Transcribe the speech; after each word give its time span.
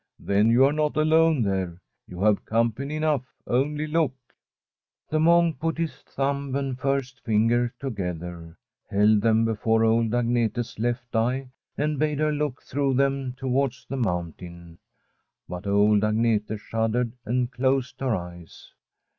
Then 0.17 0.49
you 0.49 0.65
are 0.65 0.73
not 0.73 0.97
alone 0.97 1.43
there; 1.43 1.79
you 2.07 2.21
have 2.23 2.43
company 2.43 2.95
enough. 2.95 3.21
Only 3.45 3.85
look 3.85 4.11
1' 5.09 5.09
The 5.11 5.19
monk 5.19 5.59
put 5.59 5.77
his 5.77 6.01
thumb 6.01 6.55
and 6.55 6.79
first 6.79 7.23
finger 7.23 7.71
to 7.79 7.91
gether, 7.91 8.57
held 8.89 9.21
them 9.21 9.45
before 9.45 9.83
old 9.83 10.09
Agnete's 10.09 10.79
left 10.79 11.15
eye, 11.15 11.51
and 11.77 11.99
bade 11.99 12.17
her 12.17 12.31
look 12.31 12.63
through 12.63 12.95
them 12.95 13.33
towards 13.33 13.85
the 13.87 13.95
mountain. 13.97 14.79
But 15.47 15.67
old 15.67 16.01
Agnete 16.01 16.57
shuddered 16.59 17.11
and 17.23 17.51
closed 17.51 17.99
her 17.99 18.15
eyes. 18.15 18.71